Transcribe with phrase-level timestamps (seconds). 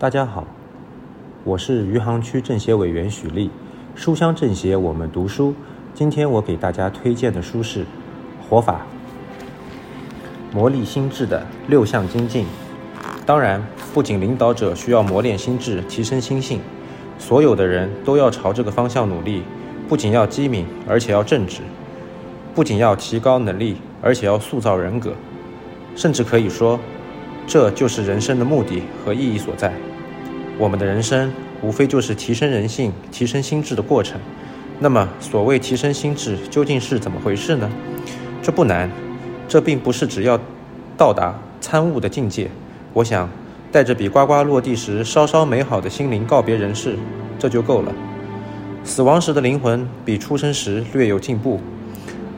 [0.00, 0.46] 大家好，
[1.44, 3.50] 我是余杭区政协委员许立，
[3.94, 5.54] 书香政协我们读书。
[5.92, 7.80] 今天我给大家推荐的书是
[8.48, 8.80] 《活法》，
[10.56, 12.46] 磨砺心智的六项精进。
[13.26, 16.62] 当然，不仅领导者需要磨练心智、提升心性，
[17.18, 19.42] 所有的人都要朝这个方向努力。
[19.86, 21.60] 不仅要机敏，而且要正直；
[22.54, 25.12] 不仅要提高能力，而且要塑造人格。
[25.94, 26.80] 甚至可以说，
[27.46, 29.70] 这就是人生的目的和意义所在。
[30.60, 31.32] 我们的人生
[31.62, 34.20] 无非就是提升人性、提升心智的过程。
[34.78, 37.70] 那么，所谓提升心智究竟是怎么回事呢？
[38.42, 38.90] 这不难，
[39.48, 40.38] 这并不是只要
[40.98, 42.50] 到达参悟的境界。
[42.92, 43.26] 我想，
[43.72, 46.98] 带着比呱呱落地时稍稍美好的心灵告别人世，
[47.38, 47.90] 这就够了。
[48.84, 51.58] 死亡时的灵魂比出生时略有进步，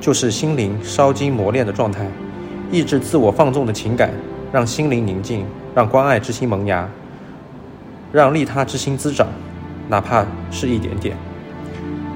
[0.00, 2.04] 就是心灵烧经磨练的状态，
[2.72, 4.12] 抑制自我放纵的情感，
[4.52, 6.88] 让心灵宁静，让关爱之心萌芽，
[8.12, 9.26] 让利他之心滋长，
[9.88, 11.16] 哪怕是一点点。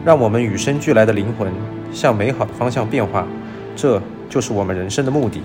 [0.04, 1.52] 让我们与生俱来的灵魂
[1.92, 3.26] 向美好的方向变化，
[3.76, 5.40] 这就是我们人生的目的。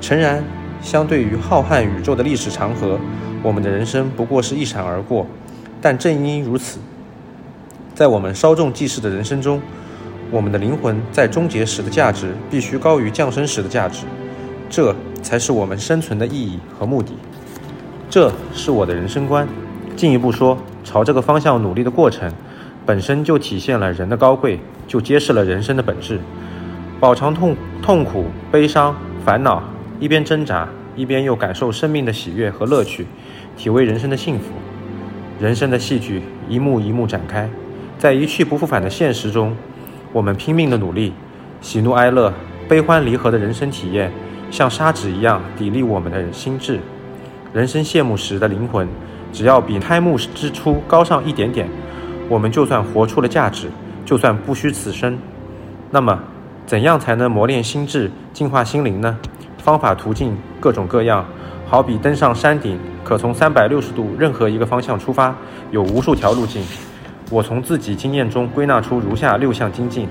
[0.00, 0.42] 诚然，
[0.82, 2.98] 相对于浩瀚宇宙的历史长河，
[3.42, 5.26] 我们的人生不过是一闪而过。
[5.80, 6.80] 但正因如此，
[7.94, 9.60] 在我们稍纵即逝的人生中，
[10.30, 14.04] 我们的灵魂在终结时的价值必须高于降生时的价值，
[14.68, 17.12] 这才是我们生存的意义和目的。
[18.10, 19.46] 这是我的人生观。
[19.98, 22.32] 进一步说，朝这个方向努力的过程。
[22.86, 26.20] 本身就体现了人的高贵，就揭示了人生的本质。
[27.00, 29.60] 饱尝痛痛苦、悲伤、烦恼，
[29.98, 33.08] 一边挣扎，一边又感受生命的喜悦和乐趣，
[33.56, 34.44] 体味人生的幸福。
[35.40, 37.50] 人生的戏剧一幕一幕展开，
[37.98, 39.56] 在一去不复返的现实中，
[40.12, 41.12] 我们拼命的努力，
[41.60, 42.32] 喜怒哀乐、
[42.68, 44.12] 悲欢离合的人生体验，
[44.48, 46.78] 像砂纸一样砥砺我们的心智。
[47.52, 48.88] 人生谢幕时的灵魂，
[49.32, 51.68] 只要比开幕之初高上一点点。
[52.28, 53.68] 我们就算活出了价值，
[54.04, 55.18] 就算不虚此生，
[55.90, 56.18] 那么，
[56.66, 59.18] 怎样才能磨练心智、净化心灵呢？
[59.56, 61.24] 方法途径各种各样，
[61.66, 65.34] 好比登上山顶，可从三百六十度任何一个方向出发，
[65.70, 66.62] 有无数条路径。
[67.30, 70.06] 我从自己经验中归纳出如下六项精进，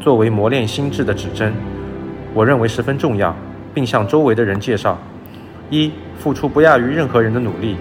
[0.00, 1.52] 作为磨练心智的指针，
[2.34, 3.34] 我认为十分重要，
[3.72, 4.98] 并向周围的人介绍：
[5.70, 7.76] 一、付出不亚于任何人的努力，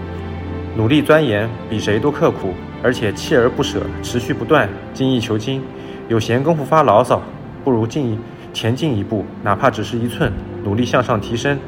[0.79, 2.53] 努力钻研比谁都刻苦。
[2.81, 5.61] 而且锲而不舍，持续不断，精益求精。
[6.07, 7.21] 有闲工夫发牢骚，
[7.65, 8.17] 不如进
[8.53, 10.31] 前进一步，哪怕只是一寸，
[10.63, 11.59] 努力向上提升。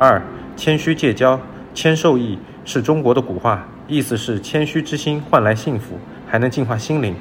[0.00, 0.20] 二，
[0.56, 1.38] 谦虚戒骄，
[1.74, 7.14] 谦受益是中国的古话，意思是谦虚之心换来幸福，还能净化心灵。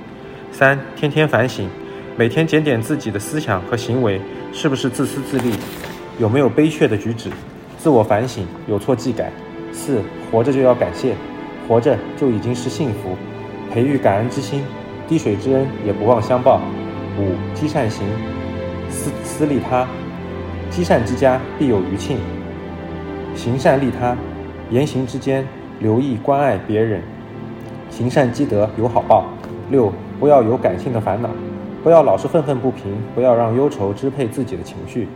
[0.51, 1.69] 三，天天反省，
[2.17, 4.19] 每天检点自己的思想和行为，
[4.51, 5.51] 是不是自私自利，
[6.17, 7.29] 有没有卑怯的举止，
[7.77, 9.31] 自我反省，有错即改。
[9.71, 10.01] 四，
[10.31, 11.13] 活着就要感谢，
[11.67, 13.15] 活着就已经是幸福。
[13.71, 14.63] 培育感恩之心，
[15.07, 16.61] 滴水之恩也不忘相报。
[17.19, 18.05] 五积善行，
[18.89, 19.87] 思思利他，
[20.69, 22.17] 积善之家必有余庆。
[23.35, 24.15] 行善利他，
[24.69, 25.45] 言行之间
[25.79, 27.01] 留意关爱别人，
[27.89, 29.25] 行善积德有好报。
[29.69, 31.29] 六不要有感性的烦恼，
[31.83, 35.07] 不要老是愤愤不平，不要让忧愁支配自己的情绪，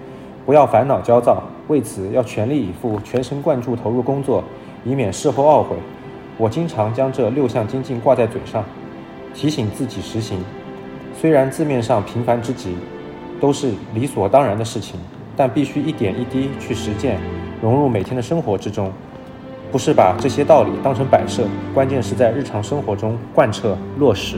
[0.45, 4.43] 不要烦恼焦躁，为此要全力以赴，全神贯注投入工作，
[4.83, 5.75] 以免事后懊悔。
[6.39, 8.63] 我经常将这六项精进挂在嘴上，
[9.33, 10.39] 提醒自己实行。
[11.13, 12.77] 虽然字面上平凡之极，
[13.41, 14.97] 都是理所当然的事情，
[15.35, 17.19] 但必须一点一滴去实践，
[17.61, 18.89] 融入每天的生活之中。
[19.69, 24.37] 不是把这些道理当成摆设，关键是在日常生活中贯彻落实。